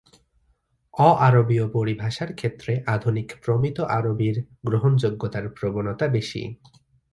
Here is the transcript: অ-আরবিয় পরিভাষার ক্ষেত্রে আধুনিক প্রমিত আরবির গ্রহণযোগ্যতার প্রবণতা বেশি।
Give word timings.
অ-আরবিয় 0.93 1.65
পরিভাষার 1.67 2.29
ক্ষেত্রে 2.33 2.73
আধুনিক 2.87 3.27
প্রমিত 3.43 3.77
আরবির 3.89 4.35
গ্রহণযোগ্যতার 4.65 5.45
প্রবণতা 5.49 6.05
বেশি। 6.07 6.41